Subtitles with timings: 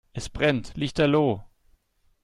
[0.13, 1.43] Es brennt lichterloh.